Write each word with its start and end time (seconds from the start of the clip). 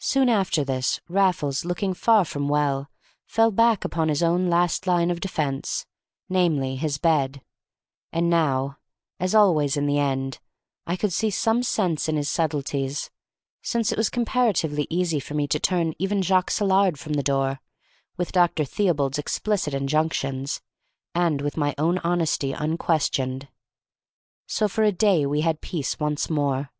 Soon 0.00 0.30
after 0.30 0.64
this, 0.64 0.98
Raffles, 1.10 1.66
looking 1.66 1.92
far 1.92 2.24
from 2.24 2.48
well, 2.48 2.88
fell 3.26 3.50
back 3.50 3.84
upon 3.84 4.08
his 4.08 4.22
own 4.22 4.48
last 4.48 4.86
line 4.86 5.10
of 5.10 5.20
defence, 5.20 5.84
namely, 6.26 6.76
his 6.76 6.96
bed; 6.96 7.42
and 8.10 8.30
now, 8.30 8.78
as 9.20 9.34
always 9.34 9.76
in 9.76 9.84
the 9.84 9.98
end, 9.98 10.38
I 10.86 10.96
could 10.96 11.12
see 11.12 11.28
some 11.28 11.62
sense 11.62 12.08
in 12.08 12.16
his 12.16 12.30
subtleties, 12.30 13.10
since 13.60 13.92
it 13.92 13.98
was 13.98 14.08
comparatively 14.08 14.86
easy 14.88 15.20
for 15.20 15.34
me 15.34 15.46
to 15.48 15.60
turn 15.60 15.92
even 15.98 16.22
Jacques 16.22 16.50
Saillard 16.52 16.98
from 16.98 17.12
the 17.12 17.22
door, 17.22 17.60
with 18.16 18.32
Dr. 18.32 18.64
Theobald's 18.64 19.18
explicit 19.18 19.74
injunctions, 19.74 20.62
and 21.14 21.42
with 21.42 21.58
my 21.58 21.74
own 21.76 21.98
honesty 21.98 22.54
unquestioned. 22.54 23.48
So 24.46 24.66
for 24.66 24.82
a 24.82 24.92
day 24.92 25.26
we 25.26 25.42
had 25.42 25.60
peace 25.60 26.00
once 26.00 26.30
more. 26.30 26.70